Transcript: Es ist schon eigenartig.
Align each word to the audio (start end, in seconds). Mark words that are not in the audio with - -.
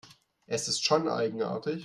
Es 0.47 0.67
ist 0.67 0.83
schon 0.83 1.07
eigenartig. 1.07 1.79